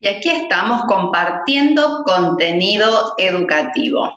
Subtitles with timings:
[0.00, 4.16] Y aquí estamos compartiendo contenido educativo.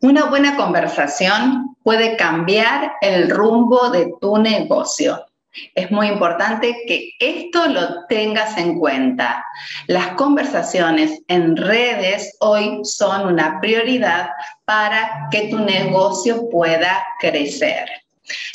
[0.00, 5.26] Una buena conversación puede cambiar el rumbo de tu negocio.
[5.74, 9.44] Es muy importante que esto lo tengas en cuenta.
[9.88, 14.30] Las conversaciones en redes hoy son una prioridad
[14.64, 17.88] para que tu negocio pueda crecer.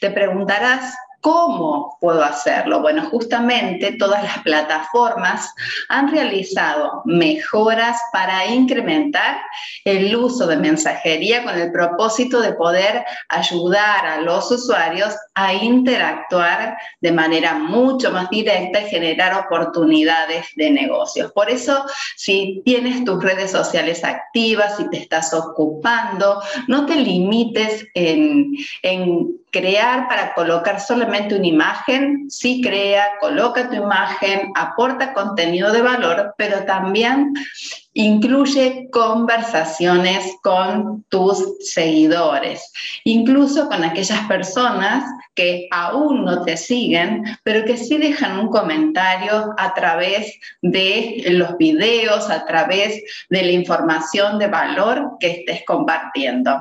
[0.00, 2.80] Te preguntarás, ¿Cómo puedo hacerlo?
[2.80, 5.52] Bueno, justamente todas las plataformas
[5.90, 9.36] han realizado mejoras para incrementar
[9.84, 16.78] el uso de mensajería con el propósito de poder ayudar a los usuarios a interactuar
[17.02, 21.32] de manera mucho más directa y generar oportunidades de negocios.
[21.32, 21.84] Por eso,
[22.16, 29.38] si tienes tus redes sociales activas, si te estás ocupando, no te limites en, en
[29.50, 36.34] crear para colocar solamente una imagen, sí crea, coloca tu imagen, aporta contenido de valor,
[36.36, 37.32] pero también
[37.92, 42.72] incluye conversaciones con tus seguidores,
[43.04, 49.52] incluso con aquellas personas que aún no te siguen, pero que sí dejan un comentario
[49.58, 56.58] a través de los videos, a través de la información de valor que estés compartiendo.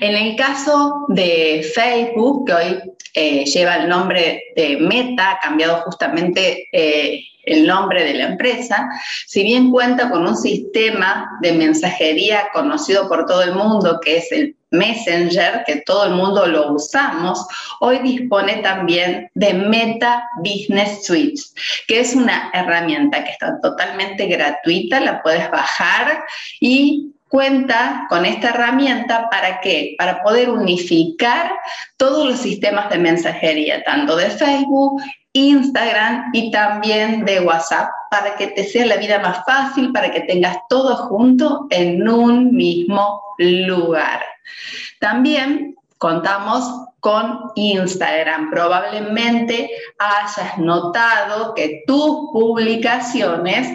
[0.00, 2.82] En el caso de Facebook, que hoy
[3.14, 8.88] eh, lleva el nombre de Meta, ha cambiado justamente eh, el nombre de la empresa,
[9.26, 14.30] si bien cuenta con un sistema de mensajería conocido por todo el mundo, que es
[14.32, 17.46] el Messenger, que todo el mundo lo usamos,
[17.80, 21.54] hoy dispone también de Meta Business Suites,
[21.86, 26.22] que es una herramienta que está totalmente gratuita, la puedes bajar
[26.60, 29.94] y cuenta con esta herramienta para qué?
[29.98, 31.52] Para poder unificar
[31.96, 35.02] todos los sistemas de mensajería, tanto de Facebook,
[35.32, 40.20] Instagram y también de WhatsApp, para que te sea la vida más fácil, para que
[40.22, 44.20] tengas todo junto en un mismo lugar.
[45.00, 46.64] También contamos
[47.00, 48.50] con Instagram.
[48.50, 53.68] Probablemente hayas notado que tus publicaciones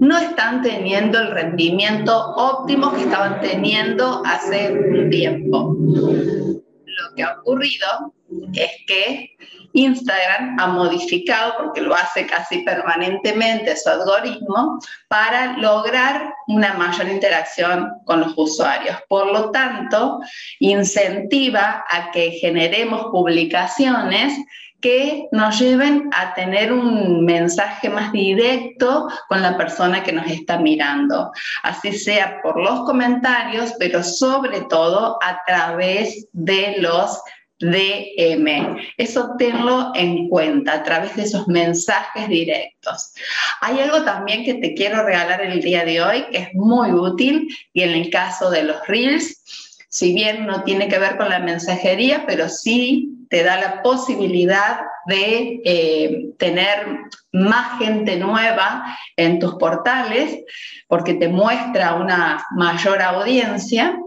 [0.00, 5.74] no están teniendo el rendimiento óptimo que estaban teniendo hace un tiempo.
[5.78, 8.12] Lo que ha ocurrido
[8.52, 9.36] es que
[9.76, 14.78] Instagram ha modificado, porque lo hace casi permanentemente su algoritmo,
[15.08, 18.96] para lograr una mayor interacción con los usuarios.
[19.08, 20.20] Por lo tanto,
[20.60, 24.32] incentiva a que generemos publicaciones
[24.80, 30.58] que nos lleven a tener un mensaje más directo con la persona que nos está
[30.58, 31.32] mirando,
[31.62, 37.20] así sea por los comentarios, pero sobre todo a través de los
[37.58, 38.76] DM.
[38.96, 43.14] Eso tenlo en cuenta a través de esos mensajes directos.
[43.60, 47.48] Hay algo también que te quiero regalar el día de hoy que es muy útil
[47.72, 49.42] y en el caso de los reels,
[49.88, 54.80] si bien no tiene que ver con la mensajería, pero sí te da la posibilidad
[55.06, 56.86] de eh, tener
[57.32, 60.44] más gente nueva en tus portales
[60.88, 63.98] porque te muestra una mayor audiencia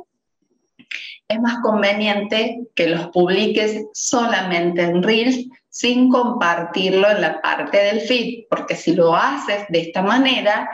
[1.28, 8.02] es más conveniente que los publiques solamente en Reels sin compartirlo en la parte del
[8.02, 10.70] feed, porque si lo haces de esta manera,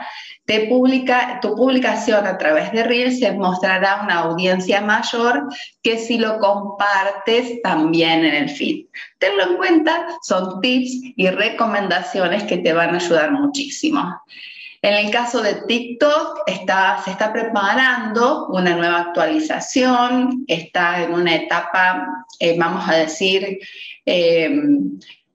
[0.46, 5.48] tu publicación a través de Reels se mostrará una audiencia mayor
[5.82, 8.86] que si lo compartes también en el feed.
[9.18, 14.22] Tenlo en cuenta, son tips y recomendaciones que te van a ayudar muchísimo.
[14.86, 21.34] En el caso de TikTok, está, se está preparando una nueva actualización, está en una
[21.34, 22.06] etapa,
[22.38, 23.58] eh, vamos a decir,
[24.04, 24.48] eh,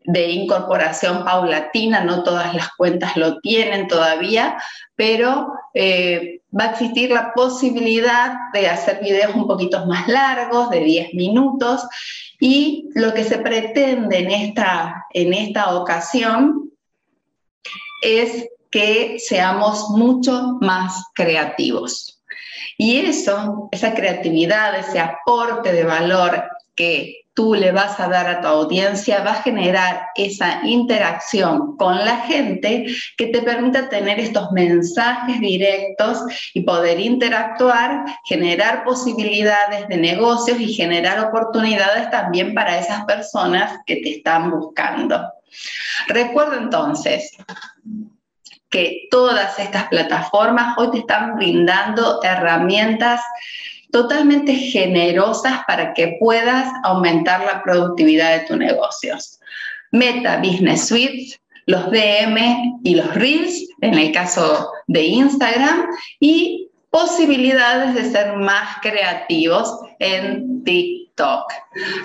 [0.06, 4.58] de incorporación paulatina, no todas las cuentas lo tienen todavía,
[4.96, 10.80] pero eh, va a existir la posibilidad de hacer videos un poquito más largos, de
[10.80, 11.86] 10 minutos,
[12.40, 16.72] y lo que se pretende en esta, en esta ocasión
[18.02, 22.22] es que seamos mucho más creativos.
[22.78, 26.44] Y eso, esa creatividad, ese aporte de valor
[26.76, 31.98] que tú le vas a dar a tu audiencia va a generar esa interacción con
[31.98, 32.86] la gente
[33.18, 36.20] que te permita tener estos mensajes directos
[36.54, 43.98] y poder interactuar, generar posibilidades de negocios y generar oportunidades también para esas personas que
[43.98, 45.22] te están buscando.
[46.08, 47.38] Recuerda entonces
[48.72, 53.22] que todas estas plataformas hoy te están brindando herramientas
[53.92, 59.40] totalmente generosas para que puedas aumentar la productividad de tus negocios.
[59.92, 65.86] Meta Business Suite, los DM y los Reels, en el caso de Instagram,
[66.20, 71.44] y posibilidades de ser más creativos en TikTok.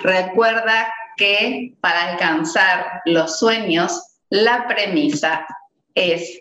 [0.02, 5.46] Recuerda que para alcanzar los sueños, la premisa
[5.94, 6.40] es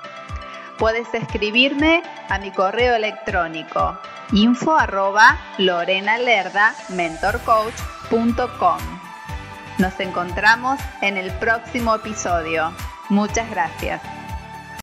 [0.81, 3.99] Puedes escribirme a mi correo electrónico
[4.31, 5.37] info arroba
[6.89, 8.79] mentorcoach.com.
[9.77, 12.73] Nos encontramos en el próximo episodio.
[13.09, 14.01] Muchas gracias.